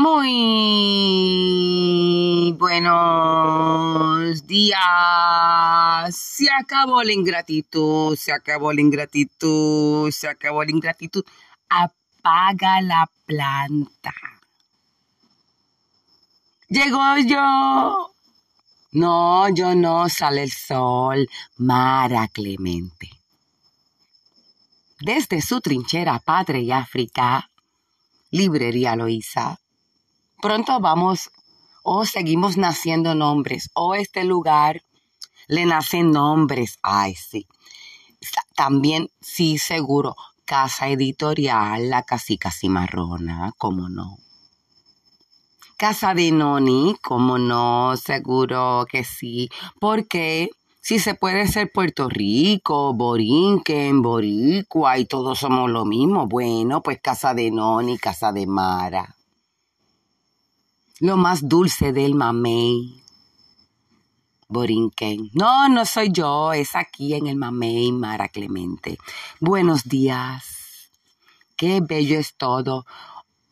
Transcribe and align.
Muy 0.00 0.28
buenos 2.56 4.46
días. 4.46 4.78
Se 6.14 6.48
acabó 6.48 7.02
la 7.02 7.12
ingratitud, 7.12 8.14
se 8.16 8.32
acabó 8.32 8.72
la 8.72 8.80
ingratitud, 8.80 10.08
se 10.12 10.28
acabó 10.28 10.62
la 10.62 10.70
ingratitud. 10.70 11.24
Apaga 11.68 12.80
la 12.80 13.10
planta. 13.26 14.14
Llegó 16.68 17.18
yo. 17.26 18.14
No, 18.92 19.48
yo 19.48 19.74
no, 19.74 20.08
sale 20.08 20.44
el 20.44 20.52
sol. 20.52 21.28
Mara 21.56 22.28
Clemente. 22.28 23.10
Desde 25.00 25.42
su 25.42 25.60
trinchera 25.60 26.20
Padre 26.20 26.60
y 26.60 26.70
África, 26.70 27.50
Librería 28.30 28.94
Loíza 28.94 29.58
pronto 30.40 30.80
vamos 30.80 31.30
o 31.82 32.04
seguimos 32.04 32.56
naciendo 32.56 33.14
nombres 33.14 33.70
o 33.74 33.94
este 33.94 34.24
lugar 34.24 34.82
le 35.48 35.64
nacen 35.64 36.10
nombres. 36.10 36.78
Ay, 36.82 37.14
sí. 37.14 37.46
También, 38.54 39.08
sí, 39.20 39.58
seguro, 39.58 40.14
Casa 40.44 40.88
Editorial, 40.88 41.88
La 41.88 42.02
Casica 42.02 42.50
Cimarrona, 42.50 43.52
cómo 43.56 43.88
no. 43.88 44.18
Casa 45.76 46.12
de 46.12 46.32
Noni, 46.32 46.96
cómo 47.02 47.38
no, 47.38 47.96
seguro 47.96 48.84
que 48.90 49.04
sí. 49.04 49.48
Porque 49.80 50.50
si 50.80 50.98
se 50.98 51.14
puede 51.14 51.46
ser 51.46 51.70
Puerto 51.72 52.08
Rico, 52.08 52.92
Borinquen, 52.94 54.02
Boricua 54.02 54.98
y 54.98 55.06
todos 55.06 55.38
somos 55.38 55.70
lo 55.70 55.84
mismo, 55.84 56.26
bueno, 56.26 56.82
pues 56.82 57.00
Casa 57.00 57.32
de 57.32 57.50
Noni, 57.50 57.96
Casa 57.98 58.32
de 58.32 58.46
Mara 58.46 59.17
lo 61.00 61.16
más 61.16 61.48
dulce 61.48 61.92
del 61.92 62.14
mamey. 62.14 63.02
Borinquen. 64.48 65.30
No, 65.34 65.68
no 65.68 65.84
soy 65.84 66.10
yo, 66.10 66.52
es 66.52 66.74
aquí 66.74 67.14
en 67.14 67.26
el 67.26 67.36
mamey, 67.36 67.92
Mara 67.92 68.28
Clemente. 68.28 68.98
Buenos 69.40 69.84
días. 69.84 70.90
Qué 71.56 71.80
bello 71.80 72.18
es 72.18 72.36
todo. 72.36 72.86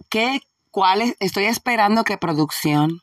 ¿Qué, 0.08 0.41
cuál 0.70 1.03
es? 1.03 1.16
Estoy 1.20 1.44
esperando 1.44 2.05
que 2.05 2.16
producción 2.16 3.03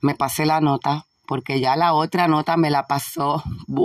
me 0.00 0.14
pase 0.14 0.44
la 0.44 0.60
nota, 0.60 1.06
porque 1.26 1.60
ya 1.60 1.76
la 1.76 1.94
otra 1.94 2.28
nota 2.28 2.56
me 2.56 2.70
la 2.70 2.86
pasó. 2.86 3.42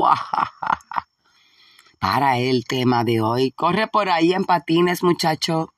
Para 2.00 2.38
el 2.38 2.66
tema 2.66 3.06
de 3.06 3.22
hoy. 3.22 3.52
Corre 3.52 3.88
por 3.88 4.10
ahí 4.10 4.34
en 4.34 4.44
patines, 4.44 5.04
muchacho. 5.04 5.74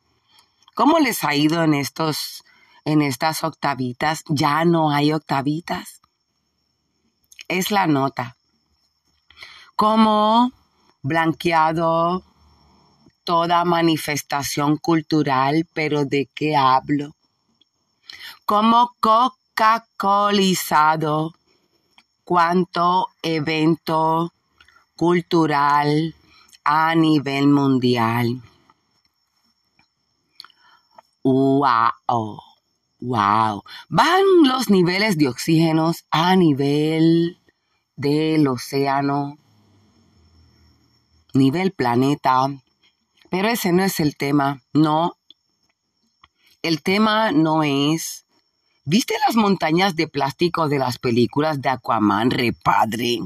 ¿Cómo 0.73 0.97
les 0.97 1.23
ha 1.23 1.35
ido 1.35 1.63
en 1.63 1.75
estos 1.75 2.44
en 2.85 3.01
estas 3.01 3.43
octavitas. 3.43 4.23
Ya 4.29 4.63
no 4.63 4.91
hay 4.91 5.11
octavitas. 5.11 6.01
Es 7.47 7.71
la 7.71 7.87
nota. 7.87 8.35
Como 9.75 10.51
blanqueado 11.01 12.23
toda 13.25 13.65
manifestación 13.65 14.77
cultural, 14.77 15.67
pero 15.73 16.05
¿de 16.05 16.29
qué 16.33 16.55
hablo? 16.55 17.13
Como 18.45 18.95
Coca-Colizado 18.99 21.33
cuánto 22.23 23.09
evento 23.21 24.31
cultural 24.95 26.15
a 26.63 26.95
nivel 26.95 27.47
mundial. 27.47 28.41
¡Wow! 31.23 32.54
Wow. 32.99 33.63
Van 33.89 34.23
los 34.43 34.69
niveles 34.69 35.17
de 35.17 35.27
oxígeno 35.27 35.93
a 36.11 36.35
nivel 36.35 37.37
del 37.95 38.47
océano, 38.47 39.37
nivel 41.33 41.71
planeta. 41.71 42.47
Pero 43.29 43.49
ese 43.49 43.73
no 43.73 43.83
es 43.83 43.99
el 43.99 44.15
tema. 44.15 44.61
No. 44.73 45.17
El 46.61 46.81
tema 46.81 47.31
no 47.31 47.63
es. 47.63 48.25
¿Viste 48.85 49.15
las 49.25 49.35
montañas 49.35 49.95
de 49.95 50.07
plástico 50.07 50.69
de 50.69 50.79
las 50.79 50.99
películas 50.99 51.61
de 51.61 51.69
Aquaman, 51.69 52.31
repadre? 52.31 53.19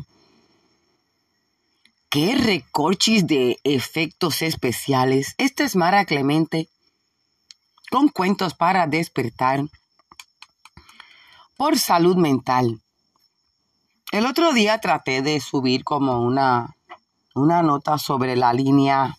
¿Qué 2.09 2.35
recorchis 2.35 3.27
de 3.27 3.59
efectos 3.63 4.41
especiales? 4.41 5.35
Esta 5.37 5.63
es 5.63 5.75
Mara 5.75 6.05
Clemente 6.05 6.69
con 7.89 8.09
cuentos 8.09 8.53
para 8.53 8.87
despertar 8.87 9.61
por 11.57 11.77
salud 11.77 12.15
mental. 12.15 12.81
El 14.11 14.25
otro 14.25 14.53
día 14.53 14.79
traté 14.79 15.21
de 15.21 15.39
subir 15.39 15.83
como 15.83 16.21
una, 16.21 16.75
una 17.35 17.61
nota 17.61 17.97
sobre 17.97 18.35
la 18.35 18.53
línea 18.53 19.17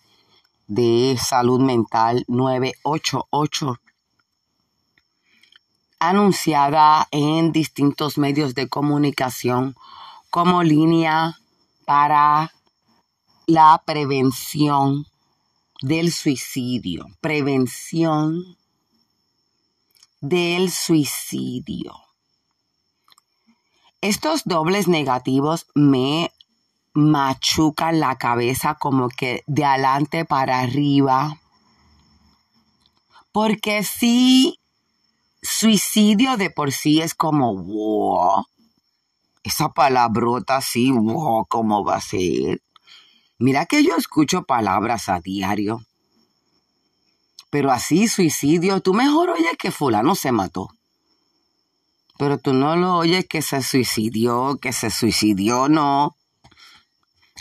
de 0.67 1.19
salud 1.21 1.61
mental 1.61 2.25
988 2.29 3.81
anunciada 6.01 7.07
en 7.11 7.53
distintos 7.53 8.17
medios 8.17 8.55
de 8.55 8.69
comunicación 8.69 9.77
como 10.31 10.63
línea 10.63 11.39
para 11.85 12.53
la 13.47 13.83
prevención 13.85 15.07
del 15.83 16.11
suicidio, 16.11 17.07
prevención 17.21 18.57
del 20.21 20.71
suicidio. 20.71 21.95
Estos 24.01 24.45
dobles 24.45 24.89
negativos 24.89 25.67
me 25.75 26.33
machucan 26.93 28.01
la 28.01 28.17
cabeza 28.17 28.75
como 28.75 29.09
que 29.09 29.45
de 29.47 29.65
adelante 29.65 30.25
para 30.25 30.61
arriba. 30.61 31.39
Porque 33.33 33.85
si 33.85 34.59
suicidio 35.43 36.37
de 36.37 36.51
por 36.51 36.73
sí 36.73 37.01
es 37.01 37.15
como, 37.15 37.55
wow, 37.55 38.45
esa 39.43 39.69
palabrota 39.71 40.59
así, 40.59 40.91
wow, 40.91 41.47
¿cómo 41.47 41.85
va 41.85 41.97
a 41.97 42.01
ser? 42.01 42.63
Mira 43.39 43.67
que 43.67 43.83
yo 43.83 43.97
escucho 43.97 44.43
palabras 44.43 45.09
a 45.09 45.21
diario. 45.21 45.83
Pero 47.51 47.73
así, 47.73 48.09
suicidio, 48.09 48.81
tú 48.81 48.95
mejor 48.95 49.31
oyes 49.31 49.57
que 49.59 49.73
fulano 49.73 50.15
se 50.15 50.33
mató. 50.33 50.69
Pero 52.17 52.39
tú 52.39 52.53
no 52.53 52.77
lo 52.77 52.97
oyes 52.97 53.27
que 53.27 53.43
se 53.43 53.63
suicidió, 53.63 54.59
que 54.61 54.73
se 54.73 54.91
suicidió, 54.91 55.69
no. 55.69 56.17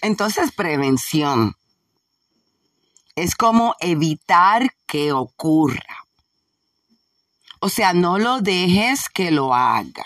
Entonces, 0.01 0.51
prevención 0.51 1.55
es 3.15 3.35
como 3.35 3.75
evitar 3.79 4.73
que 4.87 5.11
ocurra. 5.11 6.05
O 7.59 7.67
sea, 7.67 7.93
no 7.93 8.17
lo 8.17 8.39
dejes 8.39 9.09
que 9.09 9.31
lo 9.31 9.53
haga. 9.53 10.05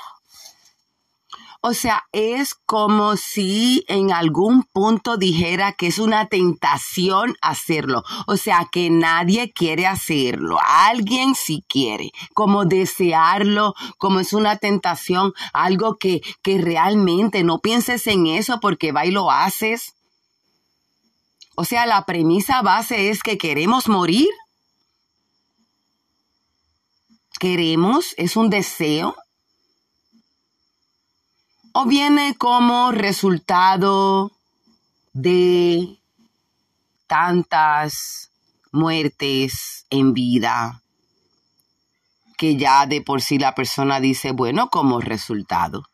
O 1.65 1.73
sea, 1.73 2.03
es 2.11 2.55
como 2.55 3.15
si 3.15 3.85
en 3.87 4.11
algún 4.11 4.63
punto 4.63 5.15
dijera 5.15 5.71
que 5.71 5.87
es 5.87 5.97
una 5.97 6.27
tentación 6.27 7.37
hacerlo. 7.41 8.03
O 8.27 8.35
sea, 8.35 8.67
que 8.69 8.89
nadie 8.89 9.53
quiere 9.53 9.87
hacerlo. 9.87 10.57
Alguien 10.61 11.35
sí 11.35 11.63
quiere. 11.69 12.11
Como 12.33 12.65
desearlo, 12.65 13.75
como 13.97 14.19
es 14.19 14.33
una 14.33 14.57
tentación, 14.57 15.31
algo 15.53 15.95
que, 15.95 16.21
que 16.41 16.57
realmente 16.57 17.45
no 17.45 17.59
pienses 17.59 18.07
en 18.07 18.27
eso 18.27 18.59
porque 18.59 18.91
va 18.91 19.05
y 19.05 19.11
lo 19.11 19.31
haces. 19.31 19.95
O 21.55 21.63
sea, 21.63 21.85
la 21.85 22.05
premisa 22.05 22.61
base 22.61 23.09
es 23.09 23.23
que 23.23 23.37
queremos 23.37 23.87
morir. 23.87 24.27
Queremos, 27.39 28.15
es 28.17 28.35
un 28.35 28.49
deseo 28.49 29.15
viene 31.85 32.35
como 32.37 32.91
resultado 32.91 34.31
de 35.13 35.99
tantas 37.07 38.31
muertes 38.71 39.85
en 39.89 40.13
vida 40.13 40.81
que 42.37 42.57
ya 42.57 42.85
de 42.85 43.01
por 43.01 43.21
sí 43.21 43.37
la 43.37 43.55
persona 43.55 43.99
dice, 43.99 44.31
bueno, 44.31 44.69
como 44.69 44.99
resultado. 44.99 45.85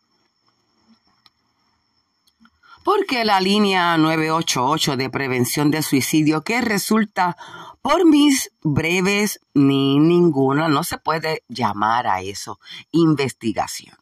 Porque 2.83 3.25
la 3.25 3.39
línea 3.41 3.97
988 3.97 4.97
de 4.97 5.09
prevención 5.09 5.69
de 5.69 5.83
suicidio, 5.83 6.43
que 6.43 6.61
resulta 6.61 7.37
por 7.81 8.05
mis 8.05 8.51
breves 8.63 9.41
ni 9.53 9.99
ninguna, 9.99 10.69
no 10.69 10.83
se 10.83 10.97
puede 10.97 11.43
llamar 11.49 12.07
a 12.07 12.21
eso 12.21 12.59
investigación. 12.91 13.95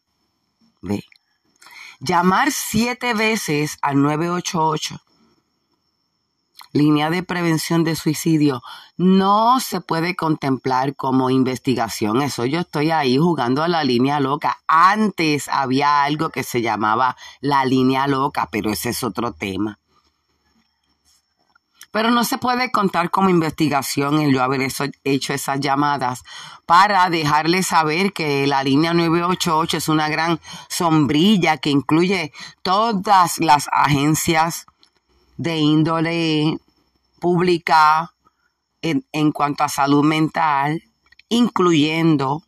¿Ve? 0.82 1.04
Llamar 2.00 2.52
siete 2.52 3.14
veces 3.14 3.78
al 3.82 4.02
988 4.02 5.00
línea 6.78 7.10
de 7.10 7.24
prevención 7.24 7.84
de 7.84 7.96
suicidio 7.96 8.62
no 8.98 9.60
se 9.60 9.82
puede 9.82 10.16
contemplar 10.16 10.96
como 10.96 11.30
investigación. 11.30 12.22
Eso 12.22 12.46
yo 12.46 12.62
estoy 12.62 12.92
ahí 12.92 13.18
jugando 13.18 13.64
a 13.64 13.68
la 13.68 13.84
línea 13.84 14.20
loca. 14.20 14.58
Antes 14.68 15.50
había 15.50 16.04
algo 16.04 16.30
que 16.30 16.44
se 16.44 16.62
llamaba 16.62 17.18
la 17.42 17.66
línea 17.66 18.08
loca, 18.08 18.48
pero 18.52 18.72
ese 18.72 18.90
es 18.90 19.04
otro 19.04 19.34
tema. 19.34 19.80
Pero 21.92 22.12
no 22.12 22.24
se 22.24 22.38
puede 22.38 22.72
contar 22.72 23.10
como 23.10 23.30
investigación 23.30 24.20
el 24.20 24.34
yo 24.34 24.44
haber 24.44 24.62
hecho 25.04 25.34
esas 25.34 25.60
llamadas 25.60 26.24
para 26.66 27.10
dejarles 27.10 27.68
saber 27.68 28.12
que 28.14 28.46
la 28.46 28.64
línea 28.64 28.94
988 28.94 29.78
es 29.78 29.88
una 29.88 30.10
gran 30.10 30.40
sombrilla 30.68 31.58
que 31.58 31.70
incluye 31.70 32.34
todas 32.62 33.40
las 33.40 33.70
agencias 33.72 34.66
de 35.38 35.58
índole 35.58 36.58
pública 37.20 38.12
en, 38.82 39.32
cuanto 39.32 39.64
a 39.64 39.70
salud 39.70 40.04
mental, 40.04 40.82
incluyendo 41.30 42.44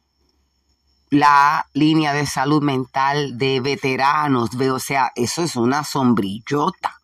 la 1.09 1.67
línea 1.73 2.13
de 2.13 2.25
salud 2.25 2.61
mental 2.61 3.37
de 3.37 3.59
veteranos. 3.59 4.51
O 4.55 4.79
sea, 4.79 5.11
eso 5.15 5.43
es 5.43 5.55
una 5.55 5.83
sombrillota. 5.83 6.98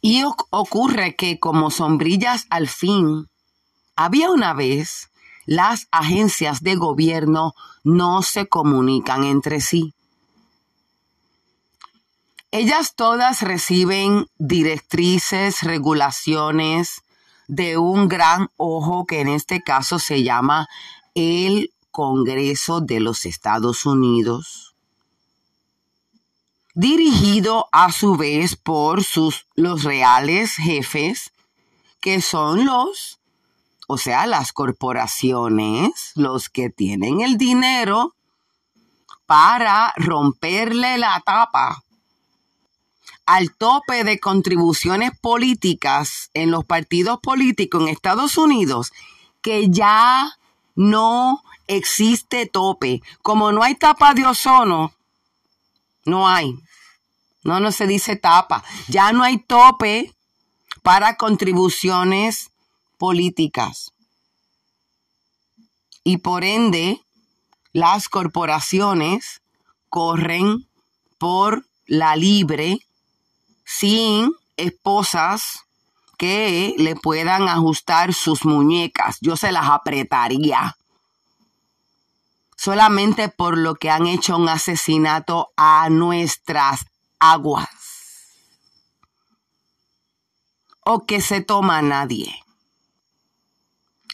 Y 0.00 0.22
ocurre 0.50 1.16
que 1.16 1.38
como 1.38 1.70
sombrillas 1.70 2.46
al 2.50 2.68
fin, 2.68 3.28
había 3.96 4.30
una 4.30 4.54
vez, 4.54 5.10
las 5.46 5.88
agencias 5.90 6.62
de 6.62 6.76
gobierno 6.76 7.54
no 7.82 8.22
se 8.22 8.46
comunican 8.46 9.24
entre 9.24 9.60
sí. 9.60 9.94
Ellas 12.50 12.94
todas 12.94 13.42
reciben 13.42 14.26
directrices, 14.38 15.62
regulaciones 15.62 17.02
de 17.46 17.76
un 17.76 18.08
gran 18.08 18.50
ojo 18.56 19.04
que 19.04 19.20
en 19.20 19.28
este 19.28 19.62
caso 19.62 19.98
se 19.98 20.22
llama 20.22 20.68
el 21.14 21.72
Congreso 21.90 22.80
de 22.80 23.00
los 23.00 23.26
Estados 23.26 23.84
Unidos, 23.84 24.67
dirigido 26.74 27.68
a 27.72 27.92
su 27.92 28.16
vez 28.16 28.56
por 28.56 29.04
sus 29.04 29.46
los 29.54 29.84
reales 29.84 30.54
jefes, 30.56 31.32
que 32.00 32.20
son 32.20 32.66
los, 32.66 33.18
o 33.86 33.98
sea, 33.98 34.26
las 34.26 34.52
corporaciones, 34.52 36.12
los 36.14 36.48
que 36.48 36.70
tienen 36.70 37.20
el 37.20 37.36
dinero 37.36 38.14
para 39.26 39.92
romperle 39.96 40.98
la 40.98 41.20
tapa 41.24 41.82
al 43.26 43.54
tope 43.54 44.04
de 44.04 44.18
contribuciones 44.18 45.10
políticas 45.20 46.30
en 46.32 46.50
los 46.50 46.64
partidos 46.64 47.20
políticos 47.20 47.82
en 47.82 47.88
Estados 47.88 48.38
Unidos 48.38 48.90
que 49.42 49.68
ya 49.68 50.38
no 50.74 51.42
existe 51.66 52.46
tope. 52.46 53.02
Como 53.20 53.52
no 53.52 53.62
hay 53.62 53.74
tapa 53.74 54.14
de 54.14 54.24
ozono, 54.24 54.94
no 56.08 56.28
hay. 56.28 56.54
No, 57.44 57.60
no 57.60 57.70
se 57.72 57.86
dice 57.86 58.16
tapa. 58.16 58.64
Ya 58.88 59.12
no 59.12 59.22
hay 59.22 59.38
tope 59.38 60.12
para 60.82 61.16
contribuciones 61.16 62.50
políticas. 62.98 63.92
Y 66.02 66.18
por 66.18 66.44
ende, 66.44 67.00
las 67.72 68.08
corporaciones 68.08 69.42
corren 69.88 70.66
por 71.18 71.66
la 71.86 72.16
libre 72.16 72.78
sin 73.64 74.32
esposas 74.56 75.60
que 76.16 76.74
le 76.78 76.96
puedan 76.96 77.48
ajustar 77.48 78.12
sus 78.12 78.44
muñecas. 78.44 79.18
Yo 79.20 79.36
se 79.36 79.52
las 79.52 79.68
apretaría. 79.68 80.76
Solamente 82.58 83.28
por 83.28 83.56
lo 83.56 83.76
que 83.76 83.88
han 83.88 84.08
hecho 84.08 84.36
un 84.36 84.48
asesinato 84.48 85.52
a 85.56 85.88
nuestras 85.90 86.86
aguas. 87.20 87.68
O 90.84 91.06
que 91.06 91.20
se 91.20 91.40
toma 91.40 91.78
a 91.78 91.82
nadie. 91.82 92.34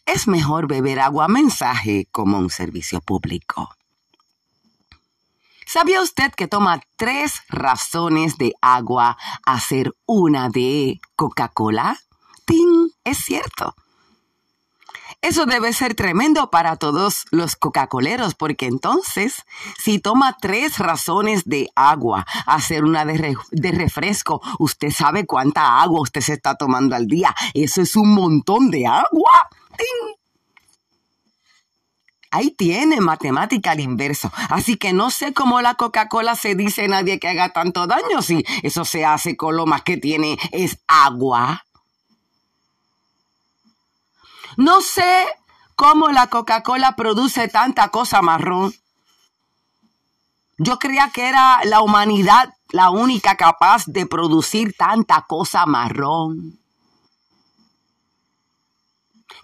Es 0.05 0.29
mejor 0.29 0.67
beber 0.67 1.01
agua 1.01 1.27
mensaje 1.27 2.07
como 2.13 2.39
un 2.39 2.51
servicio 2.51 3.01
público. 3.01 3.75
¿Sabía 5.65 6.03
usted 6.03 6.31
que 6.35 6.47
toma 6.47 6.83
tres 6.97 7.41
razones 7.49 8.37
de 8.37 8.53
agua 8.61 9.17
hacer 9.47 9.95
una 10.05 10.51
de 10.51 11.01
Coca-Cola? 11.17 11.99
¡Tin! 12.45 12.93
Es 13.05 13.25
cierto. 13.25 13.75
Eso 15.25 15.47
debe 15.47 15.73
ser 15.73 15.95
tremendo 15.95 16.51
para 16.51 16.77
todos 16.77 17.25
los 17.31 17.57
Coca-Coleros, 17.57 18.35
porque 18.35 18.67
entonces, 18.67 19.45
si 19.83 19.99
toma 19.99 20.37
tres 20.39 20.79
razones 20.79 21.45
de 21.47 21.71
agua, 21.75 22.27
hacer 22.45 22.85
una 22.85 23.07
de, 23.07 23.73
refresco, 23.73 24.43
usted 24.59 24.91
sabe 24.91 25.25
cuánta 25.25 25.81
agua 25.81 26.03
usted 26.03 26.21
se 26.21 26.35
está 26.35 26.57
tomando 26.57 26.95
al 26.95 27.07
día. 27.07 27.35
Eso 27.55 27.81
es 27.81 27.97
un 27.97 28.13
montón 28.15 28.71
de 28.71 28.87
agua. 28.87 29.33
¡Ting! 29.79 30.15
Ahí 32.31 32.51
tiene 32.51 33.01
matemática 33.01 33.71
al 33.71 33.81
inverso. 33.81 34.31
Así 34.51 34.77
que 34.77 34.93
no 34.93 35.11
sé 35.11 35.33
cómo 35.33 35.63
la 35.63 35.75
Coca-Cola 35.77 36.37
se 36.37 36.55
dice 36.55 36.87
nadie 36.87 37.19
que 37.19 37.29
haga 37.29 37.49
tanto 37.49 37.87
daño 37.87 38.21
si 38.21 38.45
eso 38.63 38.85
se 38.85 39.07
hace 39.07 39.39
con 39.39 39.57
lo 39.57 39.65
más 39.65 39.81
que 39.85 39.97
tiene 39.97 40.37
es 40.53 40.81
agua. 40.87 41.64
No 44.57 44.81
sé 44.81 45.27
cómo 45.75 46.11
la 46.11 46.29
Coca-Cola 46.29 46.97
produce 46.97 47.49
tanta 47.49 47.89
cosa 47.89 48.23
marrón. 48.23 48.75
Yo 50.59 50.79
creía 50.79 51.11
que 51.13 51.29
era 51.29 51.65
la 51.65 51.81
humanidad 51.81 52.55
la 52.71 52.91
única 52.91 53.37
capaz 53.37 53.85
de 53.87 54.07
producir 54.07 54.75
tanta 54.77 55.23
cosa 55.29 55.65
marrón 55.67 56.59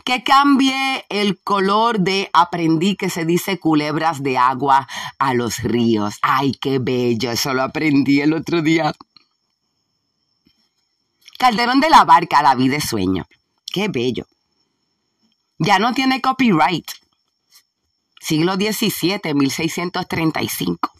que 0.04 0.22
cambie 0.22 1.04
el 1.08 1.38
color 1.40 2.00
de 2.00 2.30
aprendí 2.32 2.96
que 2.96 3.10
se 3.10 3.24
dice 3.24 3.58
culebras 3.58 4.22
de 4.22 4.38
agua 4.38 4.88
a 5.18 5.34
los 5.34 5.58
ríos. 5.58 6.16
Ay, 6.22 6.52
qué 6.52 6.78
bello, 6.78 7.30
eso 7.30 7.54
lo 7.54 7.62
aprendí 7.62 8.20
el 8.20 8.32
otro 8.32 8.62
día. 8.62 8.92
Calderón 11.38 11.80
de 11.80 11.90
la 11.90 12.04
Barca, 12.04 12.42
la 12.42 12.54
vida 12.54 12.74
de 12.74 12.80
sueño. 12.80 13.26
Qué 13.72 13.88
bello. 13.88 14.26
Ya 15.60 15.78
no 15.78 15.94
tiene 15.94 16.20
copyright. 16.20 16.90
Siglo 18.20 18.56
XVII, 18.56 19.34
1635. 19.34 20.90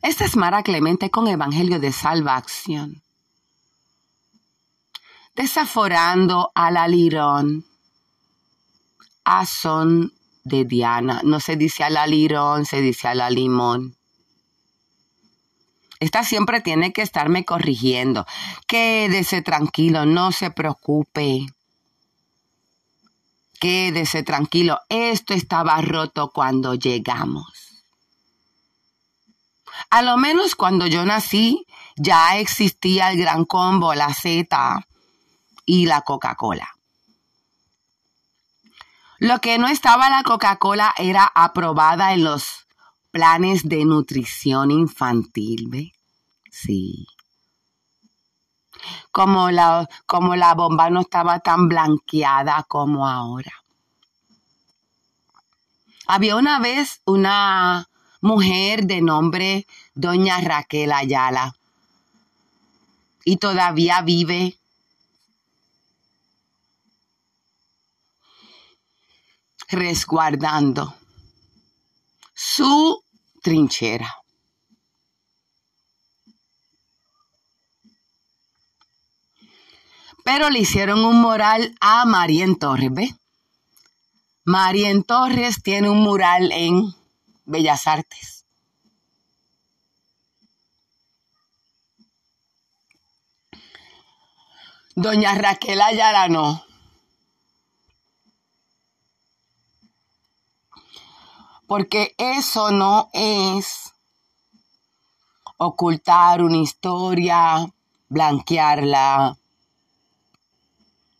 Esta 0.00 0.24
es 0.24 0.36
Mara 0.36 0.62
Clemente 0.62 1.10
con 1.10 1.28
Evangelio 1.28 1.78
de 1.78 1.92
Salvación 1.92 3.02
desaforando 5.40 6.50
al 6.54 6.76
alirón 6.76 7.64
a 9.24 9.46
son 9.46 10.12
de 10.44 10.64
Diana. 10.64 11.22
No 11.24 11.40
se 11.40 11.56
dice 11.56 11.84
al 11.84 11.96
alirón, 11.96 12.66
se 12.66 12.80
dice 12.80 13.08
al 13.08 13.34
limón. 13.34 13.96
Esta 16.00 16.24
siempre 16.24 16.60
tiene 16.60 16.92
que 16.92 17.02
estarme 17.02 17.44
corrigiendo. 17.44 18.26
Quédese 18.66 19.42
tranquilo, 19.42 20.06
no 20.06 20.32
se 20.32 20.50
preocupe. 20.50 21.46
Quédese 23.60 24.22
tranquilo, 24.22 24.80
esto 24.88 25.34
estaba 25.34 25.80
roto 25.82 26.30
cuando 26.30 26.74
llegamos. 26.74 27.52
A 29.90 30.02
lo 30.02 30.16
menos 30.16 30.54
cuando 30.54 30.86
yo 30.86 31.04
nací 31.04 31.66
ya 31.96 32.38
existía 32.38 33.10
el 33.10 33.18
gran 33.18 33.44
combo, 33.44 33.94
la 33.94 34.14
Z, 34.14 34.86
y 35.66 35.86
la 35.86 36.00
Coca-Cola. 36.00 36.68
Lo 39.18 39.38
que 39.40 39.58
no 39.58 39.68
estaba 39.68 40.08
la 40.08 40.22
Coca-Cola 40.22 40.94
era 40.96 41.30
aprobada 41.32 42.14
en 42.14 42.24
los 42.24 42.59
planes 43.10 43.68
de 43.68 43.84
nutrición 43.84 44.70
infantil, 44.70 45.66
¿ve? 45.68 45.92
Sí. 46.50 47.06
Como 49.12 49.50
la, 49.50 49.88
como 50.06 50.36
la 50.36 50.54
bomba 50.54 50.90
no 50.90 51.00
estaba 51.00 51.40
tan 51.40 51.68
blanqueada 51.68 52.64
como 52.68 53.08
ahora. 53.08 53.52
Había 56.06 56.36
una 56.36 56.58
vez 56.58 57.02
una 57.04 57.88
mujer 58.20 58.84
de 58.84 59.00
nombre 59.00 59.66
Doña 59.94 60.40
Raquel 60.40 60.92
Ayala 60.92 61.54
y 63.24 63.36
todavía 63.36 64.02
vive 64.02 64.58
resguardando 69.68 70.99
su 72.42 73.04
trinchera. 73.42 74.16
Pero 80.24 80.48
le 80.48 80.60
hicieron 80.60 81.04
un 81.04 81.20
mural 81.20 81.76
a 81.82 82.06
Marien 82.06 82.58
Torres, 82.58 82.92
¿ve? 82.92 83.14
Marien 84.44 85.04
Torres 85.04 85.62
tiene 85.62 85.90
un 85.90 85.98
mural 85.98 86.50
en 86.52 86.94
Bellas 87.44 87.86
Artes. 87.86 88.46
Doña 94.94 95.34
Raquel 95.34 95.82
Ayala 95.82 96.28
no. 96.28 96.69
Porque 101.70 102.16
eso 102.18 102.72
no 102.72 103.10
es 103.12 103.92
ocultar 105.56 106.42
una 106.42 106.56
historia, 106.56 107.72
blanquearla. 108.08 109.38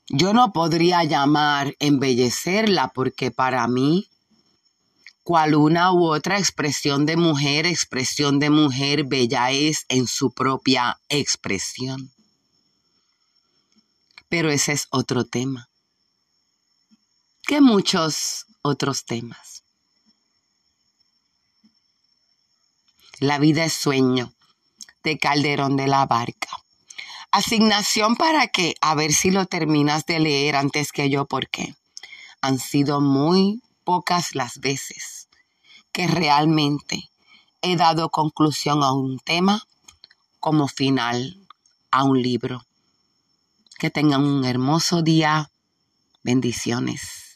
Yo 0.09 0.35
no 0.35 0.53
podría 0.53 1.05
llamar 1.05 1.77
embellecerla 1.79 2.89
porque 2.89 3.31
para 3.31 3.69
mí, 3.69 4.09
cual 5.23 5.55
una 5.55 5.93
u 5.93 6.07
otra 6.07 6.41
expresión 6.41 7.07
de 7.07 7.17
mujer, 7.17 7.65
expresión 7.65 8.41
de 8.41 8.51
mujer 8.51 9.05
bella 9.05 9.53
es 9.53 9.87
en 9.89 10.09
su 10.09 10.33
propia 10.33 10.99
expresión. 11.09 12.11
Pero 14.29 14.51
ese 14.51 14.73
es 14.73 14.89
otro 14.91 15.25
tema. 15.25 15.69
Que 17.47 17.61
muchos 17.61 18.47
otros 18.63 19.05
temas. 19.05 19.60
La 23.21 23.39
vida 23.39 23.67
es 23.67 23.75
sueño 23.75 24.33
de 25.05 25.19
Calderón 25.19 25.77
de 25.77 25.87
la 25.87 26.07
Barca. 26.07 26.49
Asignación 27.31 28.17
para 28.17 28.47
que, 28.47 28.77
a 28.81 28.95
ver 28.95 29.13
si 29.13 29.31
lo 29.31 29.45
terminas 29.45 30.07
de 30.07 30.21
leer 30.21 30.57
antes 30.57 30.91
que 30.91 31.11
yo, 31.11 31.27
porque 31.27 31.75
han 32.41 32.59
sido 32.59 33.03
muy 33.03 33.63
pocas 33.85 34.35
las 34.35 34.61
veces 34.61 35.29
que 35.93 36.07
realmente 36.07 37.11
he 37.61 37.77
dado 37.77 38.09
conclusión 38.09 38.83
a 38.83 38.95
un 38.95 39.19
tema 39.19 39.67
como 40.39 40.67
final 40.67 41.47
a 41.91 42.05
un 42.05 42.23
libro. 42.23 42.65
Que 43.79 43.91
tengan 43.91 44.25
un 44.25 44.47
hermoso 44.47 45.03
día. 45.03 45.51
Bendiciones. 46.23 47.30